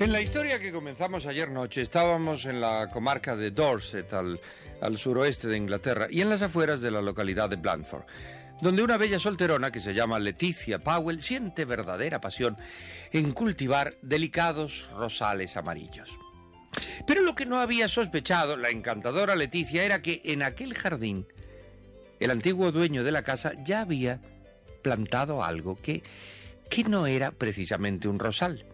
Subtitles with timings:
[0.00, 4.38] En la historia que comenzamos ayer noche estábamos en la comarca de Dorset, al,
[4.96, 8.04] suroeste de Inglaterra, y en las afueras de la localidad de Blandford,
[8.62, 12.56] donde una bella solterona que se llama Leticia Powell siente verdadera pasión
[13.12, 16.08] en cultivar delicados rosales amarillos.
[17.04, 21.26] Pero lo que no había sospechado la encantadora Leticia era que en aquel jardín
[22.20, 24.20] el antiguo dueño de la casa ya había
[24.80, 26.04] plantado algo que,
[26.70, 28.64] que no era precisamente un rosal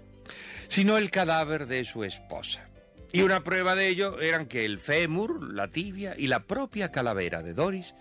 [0.69, 2.69] sino el cadáver de su esposa.
[3.12, 7.43] Y una prueba de ello eran que el fémur, la tibia y la propia calavera
[7.43, 7.95] de Doris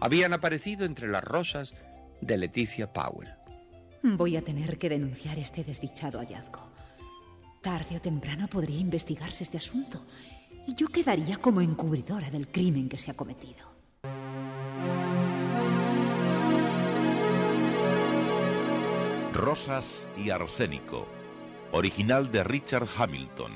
[0.00, 1.74] habían aparecido entre las rosas
[2.20, 3.34] de Leticia Powell.
[4.04, 6.70] Voy a tener que denunciar este desdichado hallazgo.
[7.60, 10.04] Tarde o temprano podría investigarse este asunto
[10.66, 13.72] y yo quedaría como encubridora del crimen que se ha cometido.
[19.32, 21.21] Rosas y arsénico
[21.72, 23.52] original de Richard Hamilton,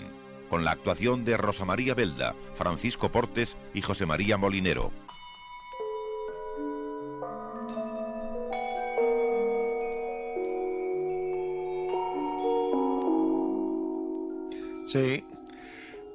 [0.48, 4.90] con la actuación de Rosa María Belda, Francisco Portes y José María Molinero.
[14.88, 15.24] Sí,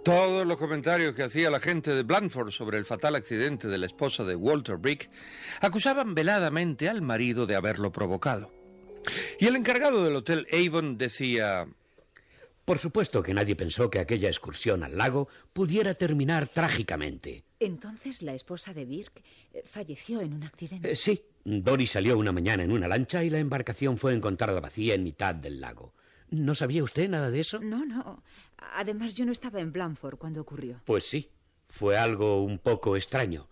[0.04, 3.86] todos los comentarios que hacía la gente de Blandford sobre el fatal accidente de la
[3.86, 5.12] esposa de Walter Brick
[5.60, 8.52] acusaban veladamente al marido de haberlo provocado.
[9.40, 11.68] Y el encargado del Hotel Avon decía...
[12.66, 17.44] Por supuesto que nadie pensó que aquella excursión al lago pudiera terminar trágicamente.
[17.60, 19.24] Entonces la esposa de Birk
[19.54, 20.92] eh, falleció en un accidente.
[20.92, 24.94] Eh, sí, Doris salió una mañana en una lancha y la embarcación fue encontrada vacía
[24.94, 25.94] en mitad del lago.
[26.30, 27.60] ¿No sabía usted nada de eso?
[27.60, 28.24] No, no.
[28.76, 30.82] Además, yo no estaba en Blandford cuando ocurrió.
[30.86, 31.30] Pues sí,
[31.68, 33.50] fue algo un poco extraño.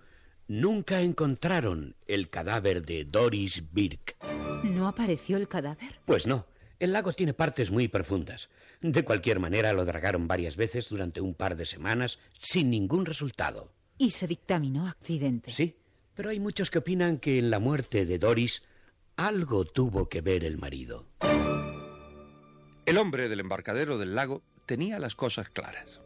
[0.48, 4.16] Nunca encontraron el cadáver de Doris Birk.
[4.64, 6.00] ¿No apareció el cadáver?
[6.06, 6.48] Pues no.
[6.80, 8.50] El lago tiene partes muy profundas.
[8.82, 13.74] De cualquier manera, lo dragaron varias veces durante un par de semanas sin ningún resultado.
[13.98, 15.52] ¿Y se dictaminó accidente?
[15.52, 15.76] Sí,
[16.14, 18.64] pero hay muchos que opinan que en la muerte de Doris
[19.18, 21.06] algo tuvo que ver el marido.
[22.86, 26.00] El hombre del embarcadero del lago tenía las cosas claras.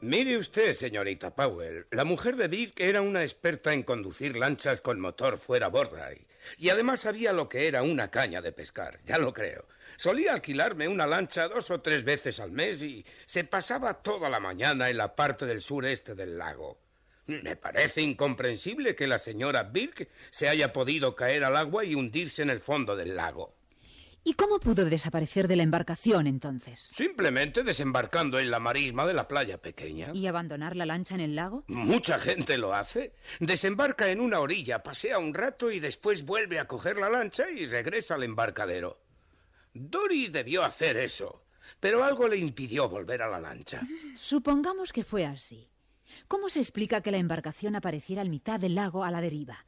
[0.00, 5.00] Mire usted, señorita Powell, la mujer de Birk era una experta en conducir lanchas con
[5.00, 6.26] motor fuera borda y,
[6.58, 9.66] y además sabía lo que era una caña de pescar, ya lo creo.
[9.96, 14.40] Solía alquilarme una lancha dos o tres veces al mes y se pasaba toda la
[14.40, 16.78] mañana en la parte del sureste del lago.
[17.26, 22.42] Me parece incomprensible que la señora Birk se haya podido caer al agua y hundirse
[22.42, 23.56] en el fondo del lago.
[24.22, 26.90] ¿Y cómo pudo desaparecer de la embarcación entonces?
[26.96, 30.10] Simplemente desembarcando en la marisma de la playa pequeña.
[30.12, 31.62] ¿Y abandonar la lancha en el lago?
[31.68, 33.12] Mucha gente lo hace.
[33.38, 37.66] Desembarca en una orilla, pasea un rato y después vuelve a coger la lancha y
[37.66, 38.98] regresa al embarcadero.
[39.76, 41.44] Doris debió hacer eso,
[41.80, 43.82] pero algo le impidió volver a la lancha.
[44.14, 45.68] Supongamos que fue así.
[46.28, 49.66] ¿Cómo se explica que la embarcación apareciera al mitad del lago a la deriva?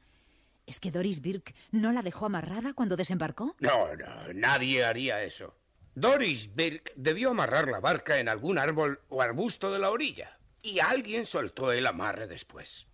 [0.66, 3.56] ¿Es que Doris Birk no la dejó amarrada cuando desembarcó?
[3.58, 5.56] No, no, nadie haría eso.
[5.94, 10.38] Doris Birk debió amarrar la barca en algún árbol o arbusto de la orilla.
[10.62, 12.86] Y alguien soltó el amarre después.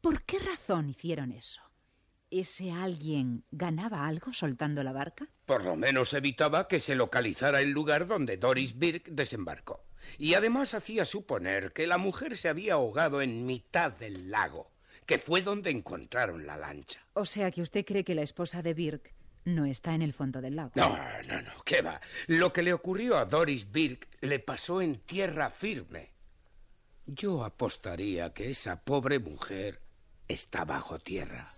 [0.00, 1.62] ¿Por qué razón hicieron eso?
[2.30, 5.28] ¿Ese alguien ganaba algo soltando la barca?
[5.46, 9.86] Por lo menos evitaba que se localizara el lugar donde Doris Birk desembarcó.
[10.18, 14.70] Y además hacía suponer que la mujer se había ahogado en mitad del lago,
[15.06, 17.00] que fue donde encontraron la lancha.
[17.14, 19.14] O sea que usted cree que la esposa de Birk
[19.44, 20.72] no está en el fondo del lago.
[20.74, 21.98] No, no, no, ¿qué va?
[22.26, 26.12] Lo que le ocurrió a Doris Birk le pasó en tierra firme.
[27.06, 29.80] Yo apostaría que esa pobre mujer
[30.28, 31.54] está bajo tierra.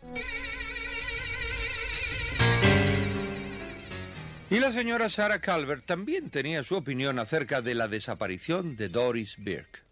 [4.48, 9.36] Y la señora Sarah Calvert también tenía su opinión acerca de la desaparición de Doris
[9.38, 9.84] Birk.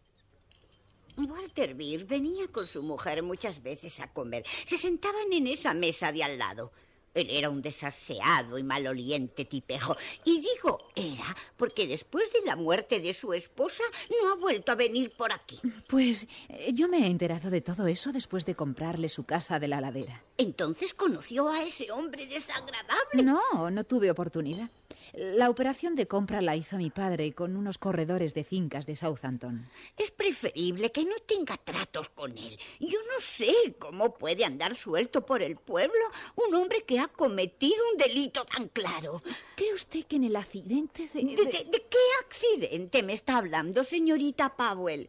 [1.17, 4.45] Walter Birk venía con su mujer muchas veces a comer.
[4.65, 6.73] Se sentaban en esa mesa de al lado.
[7.15, 9.97] Él era un desaseado y maloliente tipejo.
[10.25, 13.83] Y digo era porque después de la muerte de su esposa
[14.23, 15.59] no ha vuelto a venir por aquí.
[15.89, 19.69] Pues eh, yo me he enterado de todo eso después de comprarle su casa de
[19.69, 20.23] la ladera.
[20.37, 23.23] Entonces conoció a ese hombre desagradable.
[23.23, 24.71] No, no tuve oportunidad.
[25.15, 29.69] La operación de compra la hizo mi padre con unos corredores de fincas de Southampton.
[29.97, 32.59] Es preferible que no tenga tratos con él.
[32.79, 35.99] Yo no sé cómo puede andar suelto por el pueblo
[36.37, 39.23] un hombre que ha cometido un delito tan claro.
[39.57, 41.23] ¿Cree usted que en el accidente de...
[41.23, 45.09] ¿De, de- de qué accidente me está hablando, señorita Powell?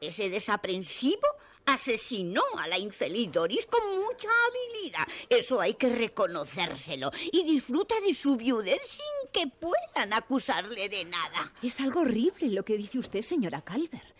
[0.00, 1.26] Ese desaprensivo
[1.66, 5.06] asesinó a la infeliz Doris con mucha habilidad.
[5.28, 7.10] Eso hay que reconocérselo.
[7.32, 11.52] Y disfruta de su viudez sin que puedan acusarle de nada.
[11.62, 14.16] Es algo horrible lo que dice usted, señora Calvert.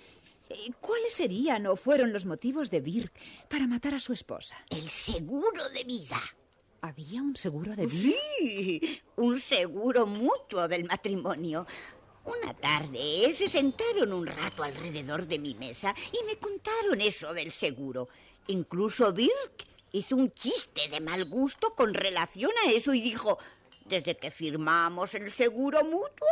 [0.48, 3.12] Eh, ¿Cuáles serían o fueron los motivos de Birk
[3.48, 4.56] para matar a su esposa?
[4.70, 6.20] El seguro de vida.
[6.82, 8.16] ¿Había un seguro de vida?
[8.38, 11.66] Sí, un seguro mutuo del matrimonio.
[12.26, 17.52] Una tarde se sentaron un rato alrededor de mi mesa y me contaron eso del
[17.52, 18.08] seguro.
[18.48, 23.38] Incluso Birk hizo un chiste de mal gusto con relación a eso y dijo,
[23.84, 26.26] desde que firmamos el seguro mutuo,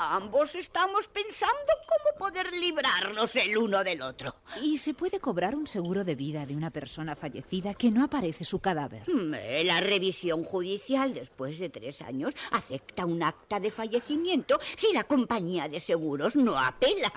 [0.00, 4.34] ambos estamos pensando cómo poder librarnos el uno del otro.
[4.62, 8.44] ¿Y se puede cobrar un seguro de vida de una persona fallecida que no aparece
[8.44, 9.02] su cadáver?
[9.08, 14.92] Mm, eh, La revisión judicial después de tres años acepta un acta de fallecimiento si
[14.92, 17.12] la compañía de seguros no apela.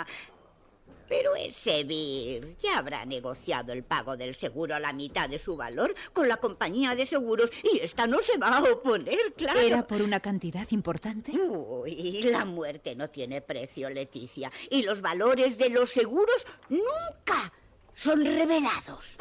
[1.07, 5.55] Pero ese BIR ya habrá negociado el pago del seguro a la mitad de su
[5.55, 9.59] valor con la compañía de seguros y esta no se va a oponer, claro.
[9.59, 11.31] ¿Era por una cantidad importante?
[11.31, 14.51] Uy, la muerte no tiene precio, Leticia.
[14.69, 17.53] Y los valores de los seguros nunca
[17.93, 19.17] son revelados.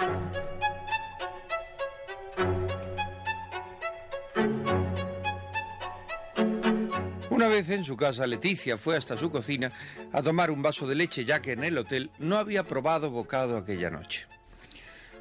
[7.33, 9.73] Una vez en su casa, Leticia fue hasta su cocina
[10.13, 13.57] a tomar un vaso de leche ya que en el hotel no había probado bocado
[13.57, 14.27] aquella noche.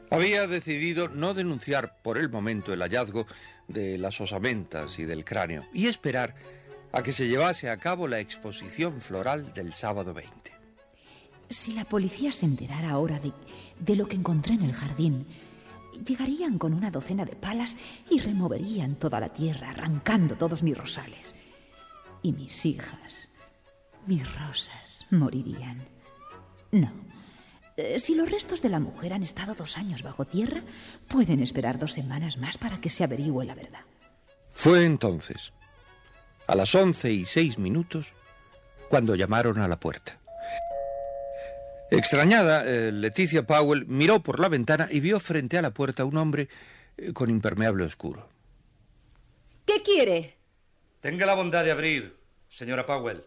[0.10, 3.28] Había decidido no denunciar por el momento el hallazgo
[3.69, 6.36] de las osamentas y del cráneo y esperar
[6.92, 10.52] a que se llevase a cabo la exposición floral del sábado 20.
[11.50, 13.31] Si la policía se enterara ahora de,
[13.80, 15.25] de lo que encontré en el jardín,
[16.06, 17.78] llegarían con una docena de palas
[18.10, 21.36] y removerían toda la tierra, arrancando todos mis rosales.
[22.23, 23.29] Y mis hijas,
[24.06, 25.83] mis rosas, morirían.
[26.71, 26.91] No.
[27.77, 30.62] Eh, Si los restos de la mujer han estado dos años bajo tierra,
[31.07, 33.81] pueden esperar dos semanas más para que se averigüe la verdad.
[34.53, 35.53] Fue entonces,
[36.47, 38.13] a las once y seis minutos,
[38.89, 40.19] cuando llamaron a la puerta.
[41.89, 46.06] Extrañada, eh, Leticia Powell miró por la ventana y vio frente a la puerta a
[46.06, 46.47] un hombre
[46.97, 48.30] eh, con impermeable oscuro.
[49.66, 50.37] ¿Qué quiere?
[51.02, 52.16] Tenga la bondad de abrir,
[52.48, 53.24] señora Powell.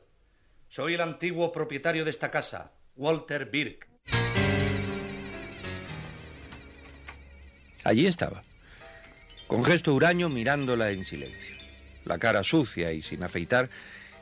[0.69, 3.88] Soy el antiguo propietario de esta casa, Walter Birk.
[7.83, 8.45] Allí estaba,
[9.49, 11.57] con gesto huraño mirándola en silencio,
[12.04, 13.69] la cara sucia y sin afeitar,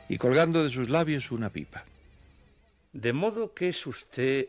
[0.09, 1.85] y colgando de sus labios una pipa.
[2.91, 4.47] De modo que es usted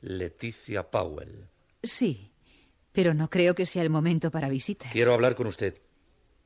[0.00, 1.46] Leticia Powell.
[1.82, 2.32] Sí,
[2.92, 4.90] pero no creo que sea el momento para visitas.
[4.92, 5.78] Quiero hablar con usted.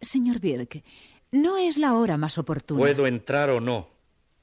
[0.00, 0.82] Señor Birk,
[1.32, 2.80] no es la hora más oportuna.
[2.80, 3.88] ¿Puedo entrar o no?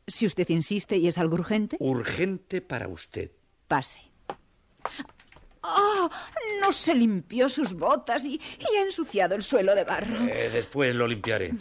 [0.05, 3.31] Si usted insiste y es algo urgente, Urgente para usted.
[3.67, 3.99] pase.
[5.63, 6.09] ¡Ah!
[6.61, 10.15] no se limpió sus botas y, y ha ensuciado el suelo de barro.
[10.27, 11.51] Eh, después lo limpiaré.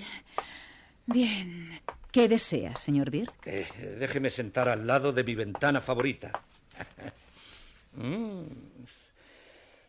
[1.07, 1.81] Bien.
[2.13, 3.35] ¿Qué desea, señor Birk?
[3.47, 3.67] Eh,
[3.99, 6.33] déjeme sentar al lado de mi ventana favorita.
[7.99, 8.45] Mm.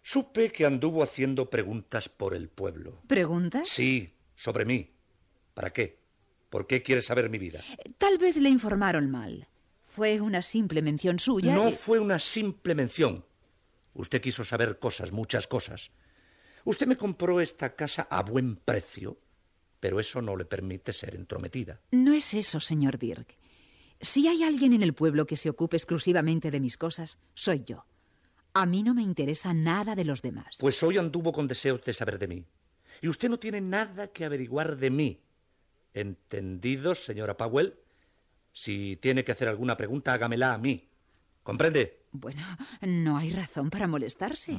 [0.01, 3.01] Supe que anduvo haciendo preguntas por el pueblo.
[3.05, 3.67] ¿Preguntas?
[3.67, 4.89] Sí, sobre mí.
[5.57, 5.97] ¿Para qué?
[6.51, 7.63] ¿Por qué quiere saber mi vida?
[7.97, 9.47] Tal vez le informaron mal.
[9.87, 11.55] Fue una simple mención suya.
[11.55, 13.25] No y- fue una simple mención.
[13.95, 15.89] Usted quiso saber cosas, muchas cosas.
[16.63, 19.17] Usted me compró esta casa a buen precio,
[19.79, 21.81] pero eso no le permite ser entrometida.
[21.89, 23.35] No es eso, señor Birk.
[23.99, 27.87] Si hay alguien en el pueblo que se ocupe exclusivamente de mis cosas, soy yo.
[28.53, 30.57] A mí no me interesa nada de los demás.
[30.59, 32.45] Pues hoy anduvo con deseos de saber de mí.
[33.01, 35.19] Y usted no tiene nada que averiguar de mí.
[35.93, 37.75] ¿Entendido, señora Powell?
[38.53, 40.87] Si tiene que hacer alguna pregunta, hágamela a mí.
[41.43, 42.05] ¿Comprende?
[42.11, 42.41] Bueno,
[42.81, 44.57] no hay razón para molestarse.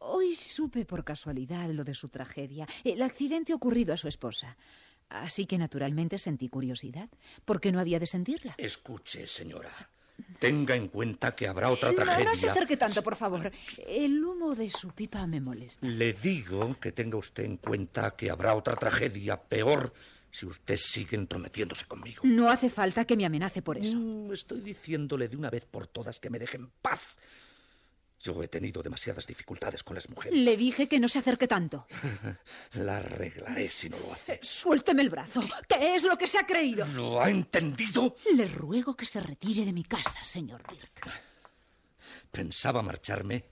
[0.00, 4.56] Hoy supe por casualidad lo de su tragedia, el accidente ocurrido a su esposa.
[5.08, 7.08] Así que naturalmente sentí curiosidad.
[7.44, 8.54] ¿Por qué no había de sentirla?
[8.58, 9.70] Escuche, señora.
[10.40, 12.24] Tenga en cuenta que habrá otra No, tragedia.
[12.30, 13.50] no se acerque tanto, por favor.
[13.86, 15.86] El humo de su pipa me molesta.
[15.86, 19.92] Le digo que tenga usted en cuenta que habrá otra tragedia peor
[20.36, 22.20] si usted sigue entrometiéndose conmigo.
[22.24, 23.96] No hace falta que me amenace por eso.
[23.96, 27.16] Mm, Estoy diciéndole de una vez por todas que me deje en paz.
[28.20, 30.38] Yo he tenido demasiadas dificultades con las mujeres.
[30.38, 31.86] Le dije que no se acerque tanto.
[32.74, 34.38] La arreglaré si no lo hace.
[34.42, 35.42] Suélteme el brazo.
[35.68, 36.86] ¿Qué es lo que se ha creído?
[36.88, 38.16] ¿Lo ha entendido?
[38.34, 41.08] Le ruego que se retire de mi casa, señor Birk.
[42.30, 43.46] Pensaba marcharme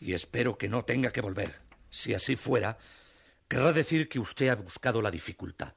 [0.00, 1.60] y espero que no tenga que volver.
[1.90, 2.78] Si así fuera,
[3.48, 5.74] querrá decir que usted ha buscado la dificultad.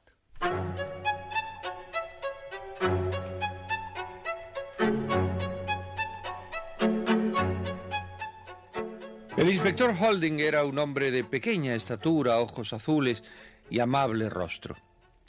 [9.36, 13.22] El inspector Holding era un hombre de pequeña estatura, ojos azules
[13.70, 14.76] y amable rostro.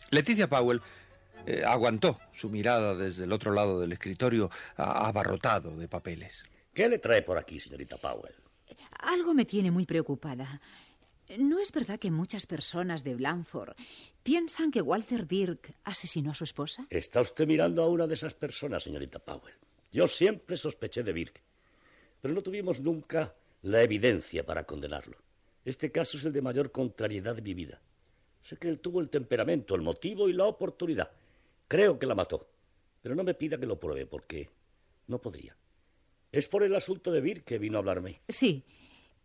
[0.10, 0.82] Leticia Powell
[1.46, 6.44] eh, aguantó su mirada desde el otro lado del escritorio a- abarrotado de papeles.
[6.74, 8.34] ¿Qué le trae por aquí, señorita Powell?
[9.00, 10.60] Algo me tiene muy preocupada.
[11.38, 13.74] ¿No es verdad que muchas personas de Blanford
[14.24, 16.88] piensan que Walter Birk asesinó a su esposa?
[16.90, 19.54] Está usted mirando a una de esas personas, señorita Powell.
[19.92, 21.42] Yo siempre sospeché de Birk,
[22.22, 25.18] pero no tuvimos nunca la evidencia para condenarlo.
[25.64, 27.82] Este caso es el de mayor contrariedad de mi vida.
[28.42, 31.12] Sé que él tuvo el temperamento, el motivo y la oportunidad.
[31.68, 32.50] Creo que la mató,
[33.02, 34.50] pero no me pida que lo pruebe porque
[35.08, 35.56] no podría.
[36.32, 38.22] Es por el asunto de Birk que vino a hablarme.
[38.28, 38.66] Sí,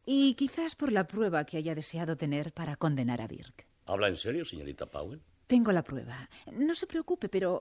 [0.07, 3.67] y quizás por la prueba que haya deseado tener para condenar a Birk.
[3.85, 5.21] ¿Habla en serio, señorita Powell?
[5.47, 6.31] Tengo la prueba.
[6.53, 7.61] No se preocupe, pero...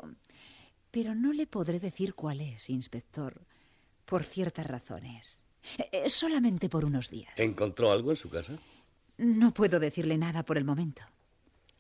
[0.92, 3.46] Pero no le podré decir cuál es, inspector,
[4.06, 5.44] por ciertas razones.
[5.92, 7.34] Eh, solamente por unos días.
[7.38, 8.58] ¿Encontró algo en su casa?
[9.18, 11.02] No puedo decirle nada por el momento.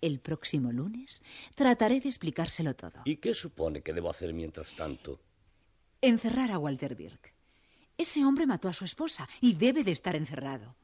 [0.01, 3.01] El próximo lunes trataré de explicárselo todo.
[3.05, 5.21] ¿Y qué supone que debo hacer mientras tanto?
[6.01, 7.34] Encerrar a Walter Birk.
[7.97, 10.75] Ese hombre mató a su esposa y debe de estar encerrado.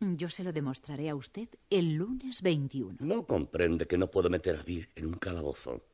[0.00, 2.96] Yo se lo demostraré a usted el lunes 21.
[3.00, 5.84] No comprende que no puedo meter a Birk en un calabozo.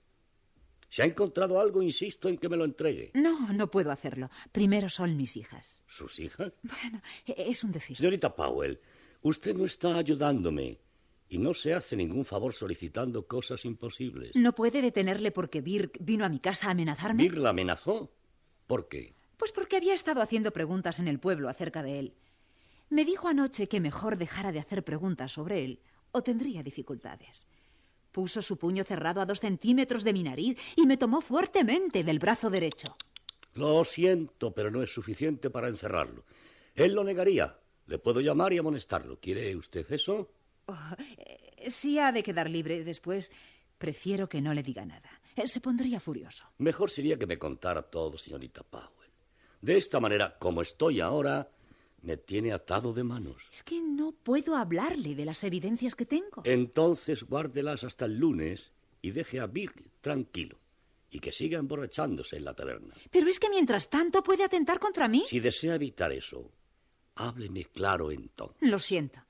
[0.89, 3.11] Si ha encontrado algo, insisto en que me lo entregue.
[3.13, 4.31] No, no puedo hacerlo.
[4.51, 5.85] Primero son mis hijas.
[5.87, 6.55] ¿Sus hijas?
[6.63, 7.99] Bueno, es un decir.
[7.99, 8.81] Señorita Powell,
[9.21, 10.81] usted no está ayudándome
[11.29, 14.35] y no se hace ningún favor solicitando cosas imposibles.
[14.35, 17.23] No puede detenerle porque Birk vino a mi casa a amenazarme.
[17.23, 18.11] ¿Birk la amenazó?
[18.67, 19.18] ¿Por qué?
[19.39, 22.15] Pues porque había estado haciendo preguntas en el pueblo acerca de él.
[22.91, 25.81] Me dijo anoche que mejor dejara de hacer preguntas sobre él
[26.13, 27.47] o tendría dificultades.
[28.13, 32.19] Puso su puño cerrado a dos centímetros de mi nariz y me tomó fuertemente del
[32.19, 32.97] brazo derecho.
[33.55, 36.25] Lo siento, pero no es suficiente para encerrarlo.
[36.75, 37.59] Él lo negaría.
[37.87, 39.19] Le puedo llamar y amonestarlo.
[39.21, 40.31] ¿Quiere usted eso?
[40.67, 40.75] Oh,
[41.17, 43.33] eh, si ha de quedar libre después,
[43.79, 45.11] prefiero que no le diga nada.
[45.37, 46.47] Eh, Se pondría furioso.
[46.59, 48.98] Mejor sería que me contara todo, señorita Powell.
[49.61, 51.51] De esta manera, como estoy ahora,
[52.03, 53.49] me tiene atado de manos.
[53.51, 56.43] Es que no puedo hablarle de las evidencias que tengo.
[56.45, 58.73] Entonces guárdelas hasta el lunes
[59.03, 60.59] y deje a Birk tranquilo.
[61.11, 62.95] Y que siga emborrachándose en la taberna.
[63.11, 65.25] Pero es que mientras tanto puede atentar contra mí.
[65.27, 66.53] Si desea evitar eso,
[67.15, 68.69] hábleme claro entonces.
[68.69, 69.21] Lo siento.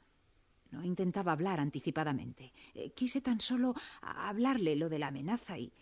[0.72, 2.52] No intentaba hablar anticipadamente.
[2.74, 5.72] Eh, quise tan solo hablarle lo de la amenaza y,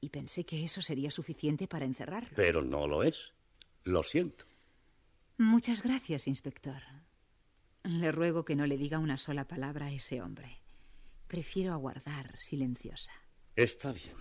[0.00, 2.30] y pensé que eso sería suficiente para encerrarlo.
[2.36, 3.32] Pero no lo es.
[3.88, 4.44] Lo siento.
[5.38, 6.82] Muchas gracias, inspector.
[7.84, 10.58] Le ruego que no le diga una sola palabra a ese hombre.
[11.26, 13.12] Prefiero aguardar silenciosa.
[13.56, 14.14] Está bien.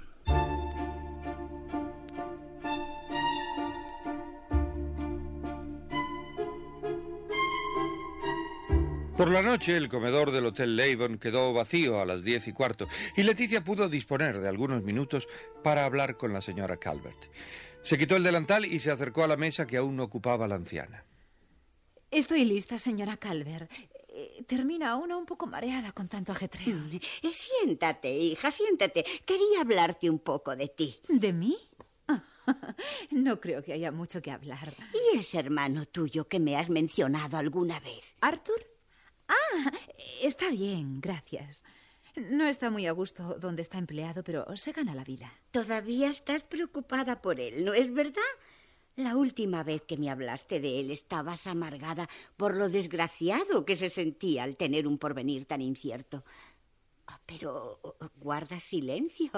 [9.18, 12.88] Por la noche el comedor del Hotel Leybourne quedó vacío a las diez y cuarto
[13.18, 15.28] y Leticia pudo disponer de algunos minutos
[15.62, 17.26] para hablar con la señora Calvert.
[17.88, 20.56] Se quitó el delantal y se acercó a la mesa que aún no ocupaba la
[20.56, 21.06] anciana.
[22.12, 23.70] Estoy lista, señora Calver.
[24.10, 26.76] Eh, Termina una un poco mareada con tanto ajetreo.
[26.92, 29.06] Eh, Siéntate, hija, siéntate.
[29.26, 31.00] Quería hablarte un poco de ti.
[31.08, 31.58] ¿De mí?
[33.12, 34.74] No creo que haya mucho que hablar.
[34.94, 38.18] ¿Y ese hermano tuyo que me has mencionado alguna vez?
[38.20, 38.68] ¿Arthur?
[39.30, 39.72] Ah,
[40.22, 41.64] está bien, gracias.
[42.18, 45.32] No está muy a gusto donde está empleado, pero se gana la vida.
[45.52, 48.22] Todavía estás preocupada por él, ¿no es verdad?
[48.96, 53.92] La última vez que me hablaste de él estabas amargada por lo desgraciado que se
[53.92, 56.26] sentía al tener un porvenir tan incierto.
[57.06, 57.80] Ah, pero
[58.16, 59.30] guarda silencio.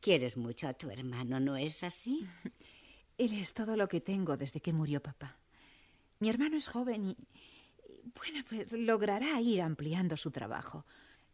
[0.00, 2.24] Quieres mucho a tu hermano, ¿no es así?
[3.18, 5.36] Él es todo lo que tengo desde que murió papá.
[6.20, 7.16] Mi hermano es joven y,
[8.14, 10.86] bueno, pues logrará ir ampliando su trabajo.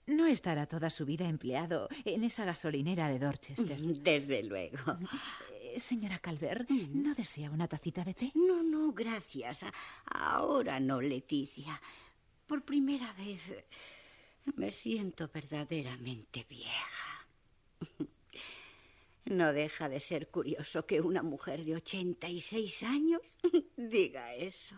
[0.06, 3.78] No estará toda su vida empleado en esa gasolinera de Dorchester.
[4.02, 4.78] Desde luego.
[5.60, 8.32] Eh, señora Calvert, ¿no desea una tacita de té?
[8.34, 9.64] No, no, gracias.
[10.04, 11.80] Ahora no, Leticia.
[12.46, 13.52] Por primera vez
[14.54, 17.28] me siento verdaderamente vieja.
[19.28, 23.20] No deja de ser curioso que una mujer de 86 años
[23.76, 24.76] diga eso.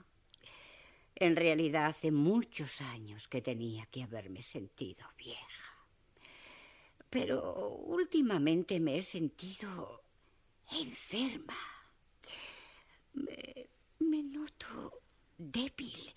[1.20, 5.64] En realidad hace muchos años que tenía que haberme sentido vieja.
[7.10, 10.04] Pero últimamente me he sentido
[10.70, 11.58] enferma.
[13.14, 15.02] Me, me noto
[15.36, 16.14] débil.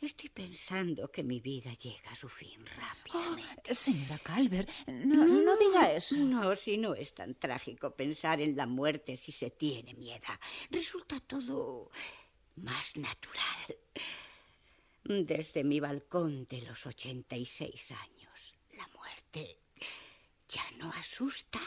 [0.00, 3.70] Estoy pensando que mi vida llega a su fin rápidamente.
[3.70, 6.16] Oh, señora Calvert, no, no, diga eso.
[6.16, 10.26] No, si no es tan trágico pensar en la muerte si se tiene miedo.
[10.70, 11.90] Resulta todo
[12.56, 13.78] más natural.
[15.04, 19.58] Desde mi balcón de los 86 años, la muerte
[20.48, 21.60] ya no asusta.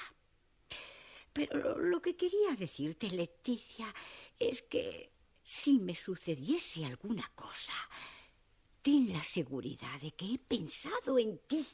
[1.33, 3.93] Pero lo que quería decirte, Leticia,
[4.39, 5.11] es que
[5.43, 7.73] si me sucediese alguna cosa,
[8.81, 11.65] ten la seguridad de que he pensado en ti.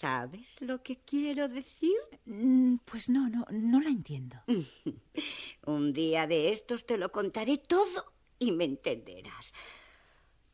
[0.00, 1.98] ¿Sabes lo que quiero decir?
[2.24, 4.38] Mm, pues no, no, no la entiendo.
[5.66, 9.52] Un día de estos te lo contaré todo y me entenderás.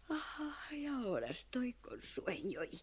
[0.09, 2.83] Ay, ahora estoy con sueño y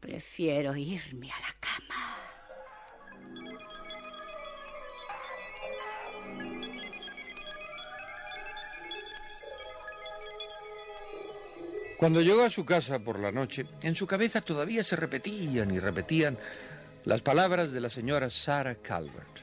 [0.00, 2.37] prefiero irme a la cama.
[11.98, 15.80] Cuando llegó a su casa por la noche, en su cabeza todavía se repetían y
[15.80, 16.38] repetían
[17.04, 19.40] las palabras de la señora Sarah Calvert.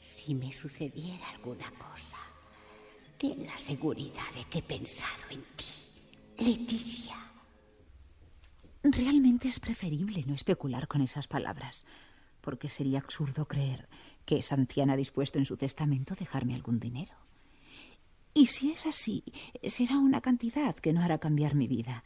[0.00, 2.16] Si me sucediera alguna cosa,
[3.18, 5.66] ten la seguridad de que he pensado en ti,
[6.38, 7.16] Leticia.
[8.82, 11.84] Realmente es preferible no especular con esas palabras,
[12.40, 13.86] porque sería absurdo creer
[14.24, 17.25] que esa anciana ha dispuesto en su testamento dejarme algún dinero.
[18.36, 19.24] Y si es así,
[19.66, 22.04] será una cantidad que no hará cambiar mi vida.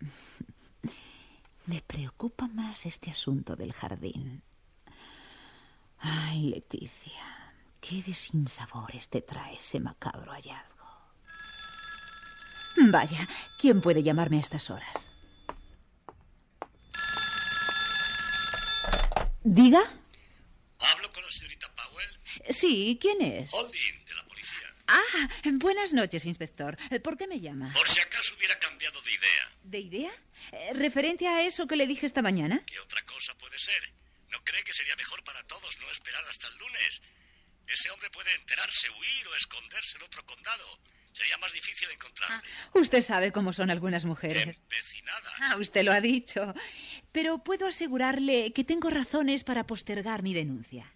[1.66, 4.42] Me preocupa más este asunto del jardín.
[6.00, 10.84] Ay, Leticia, qué de sinsabores te trae ese macabro hallazgo.
[12.90, 15.12] Vaya, ¿quién puede llamarme a estas horas?
[19.44, 19.82] ¿Diga?
[20.80, 22.18] ¿Hablo con la señorita Powell?
[22.50, 23.54] Sí, ¿quién es?
[23.54, 24.05] Holding.
[24.88, 26.76] Ah, buenas noches, inspector.
[27.02, 27.72] ¿Por qué me llama?
[27.72, 29.50] Por si acaso hubiera cambiado de idea.
[29.64, 30.12] ¿De idea?
[30.52, 32.62] Eh, ¿Referente a eso que le dije esta mañana?
[32.66, 33.92] ¿Qué otra cosa puede ser?
[34.30, 37.02] ¿No cree que sería mejor para todos no esperar hasta el lunes?
[37.66, 40.64] Ese hombre puede enterarse, huir o esconderse en otro condado.
[41.12, 42.36] Sería más difícil encontrarle.
[42.36, 44.56] Ah, usted sabe cómo son algunas mujeres.
[44.56, 45.32] Empecinadas.
[45.40, 46.54] Ah, usted lo ha dicho.
[47.10, 50.92] Pero puedo asegurarle que tengo razones para postergar mi denuncia.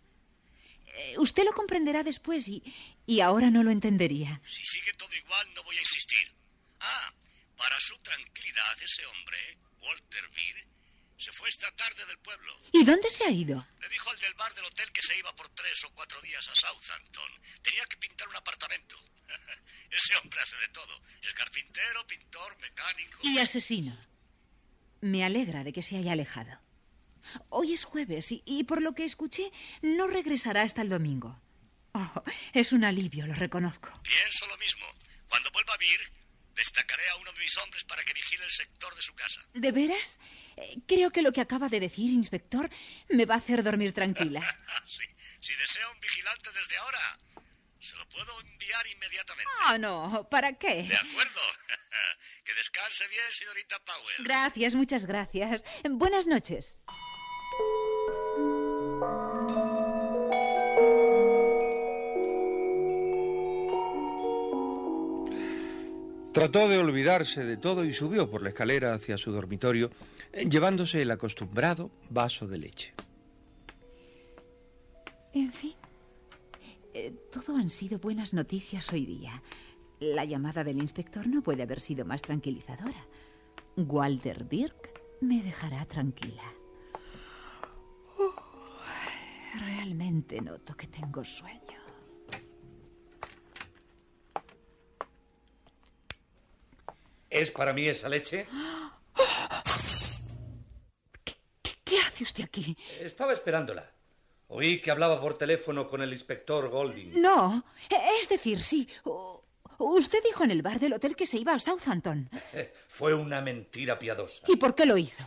[0.94, 2.62] Eh, usted lo comprenderá después y,
[3.06, 4.40] y ahora no lo entendería.
[4.46, 6.34] Si sigue todo igual, no voy a insistir.
[6.80, 7.12] Ah,
[7.56, 10.66] para su tranquilidad, ese hombre, Walter Beer,
[11.18, 12.58] se fue esta tarde del pueblo.
[12.72, 13.66] ¿Y dónde se ha ido?
[13.80, 16.48] Le dijo al del bar del hotel que se iba por tres o cuatro días
[16.48, 17.30] a Southampton.
[17.62, 18.96] Tenía que pintar un apartamento.
[19.90, 21.00] Ese hombre hace de todo.
[21.22, 23.18] Es carpintero, pintor, mecánico.
[23.22, 23.96] Y asesino.
[25.02, 26.58] Me alegra de que se haya alejado.
[27.48, 29.50] Hoy es jueves y, y, por lo que escuché
[29.82, 31.40] no regresará hasta el domingo.
[31.92, 33.90] Oh, es un alivio, lo reconozco.
[34.02, 34.86] Pienso lo mismo.
[35.28, 36.00] Cuando vuelva a vir,
[36.54, 39.44] destacaré a uno de mis hombres para que vigile el sector de su casa.
[39.54, 40.20] ¿De veras?
[40.56, 42.70] Eh, creo que lo que acaba de decir, inspector,
[43.08, 44.42] me va a hacer dormir tranquila.
[44.84, 45.04] sí.
[45.40, 47.18] Si desea un vigilante desde ahora,
[47.80, 49.50] se lo puedo enviar inmediatamente.
[49.64, 50.28] Ah, no.
[50.30, 50.82] ¿Para qué?
[50.82, 51.40] De acuerdo.
[52.44, 54.24] que descanse bien, señorita Powell.
[54.24, 55.64] Gracias, muchas gracias.
[55.84, 56.80] Buenas noches.
[66.32, 69.90] Trató de olvidarse de todo y subió por la escalera hacia su dormitorio,
[70.32, 72.94] llevándose el acostumbrado vaso de leche.
[75.34, 75.74] En fin,
[76.94, 79.42] eh, todo han sido buenas noticias hoy día.
[79.98, 83.06] La llamada del inspector no puede haber sido más tranquilizadora.
[83.76, 86.44] Walter Birk me dejará tranquila.
[89.60, 91.60] Realmente noto que tengo sueño.
[97.28, 98.46] ¿Es para mí esa leche?
[101.84, 102.76] ¿Qué hace usted aquí?
[103.00, 103.90] Estaba esperándola.
[104.48, 107.20] Oí que hablaba por teléfono con el inspector Golding.
[107.20, 107.64] No,
[108.20, 108.88] es decir, sí.
[109.78, 112.30] Usted dijo en el bar del hotel que se iba a Southampton.
[112.88, 114.44] Fue una mentira piadosa.
[114.48, 115.22] ¿Y por qué lo hizo?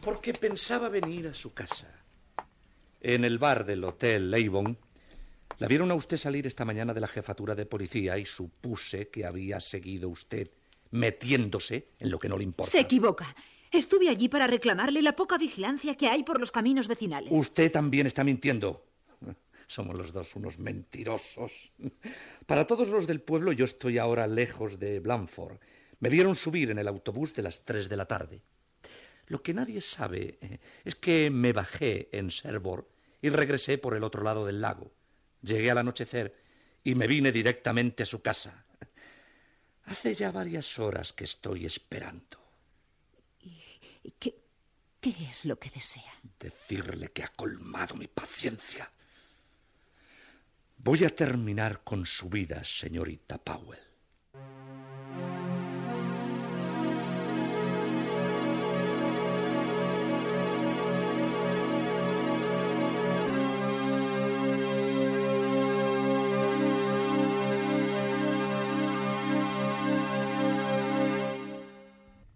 [0.00, 1.98] Porque pensaba venir a su casa.
[3.00, 4.76] En el bar del Hotel Avon
[5.58, 9.24] la vieron a usted salir esta mañana de la jefatura de policía y supuse que
[9.24, 10.50] había seguido usted
[10.90, 12.70] metiéndose en lo que no le importa.
[12.70, 13.34] Se equivoca.
[13.70, 17.30] Estuve allí para reclamarle la poca vigilancia que hay por los caminos vecinales.
[17.32, 18.86] Usted también está mintiendo.
[19.66, 21.72] Somos los dos unos mentirosos.
[22.46, 25.58] Para todos los del pueblo yo estoy ahora lejos de Blandford.
[26.00, 28.40] Me vieron subir en el autobús de las tres de la tarde.
[29.28, 32.86] Lo que nadie sabe eh, es que me bajé en Sherborne
[33.22, 34.92] y regresé por el otro lado del lago.
[35.42, 36.34] Llegué al anochecer
[36.82, 38.64] y me vine directamente a su casa.
[39.84, 42.38] Hace ya varias horas que estoy esperando.
[43.40, 44.34] ¿Y ¿Qué,
[45.00, 46.12] ¿Qué es lo que desea?
[46.38, 48.90] decirle que ha colmado mi paciencia.
[50.76, 53.87] Voy a terminar con su vida, señorita Powell.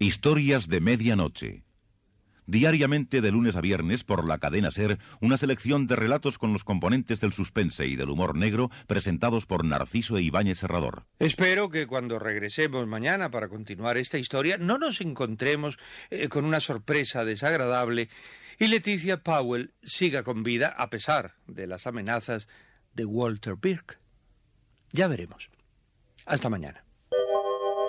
[0.02, 1.62] Historias de medianoche.
[2.46, 6.64] Diariamente de lunes a viernes por la cadena Ser, una selección de relatos con los
[6.64, 11.04] componentes del suspense y del humor negro presentados por Narciso e Ibáñez Serrador.
[11.20, 15.78] Espero que cuando regresemos mañana para continuar esta historia no nos encontremos
[16.10, 18.08] eh, con una sorpresa desagradable
[18.58, 22.48] y Leticia Powell siga con vida a pesar de las amenazas
[22.92, 24.00] de Walter Birk.
[24.90, 25.48] Ya veremos.
[26.26, 26.84] Hasta mañana.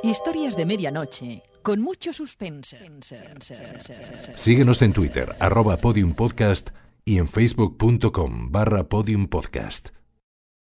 [0.04, 2.78] Historias de medianoche, con mucho suspense.
[4.36, 6.70] Síguenos en Twitter, arroba podiumpodcast
[7.06, 9.90] y en facebook.com barra podiumpodcast.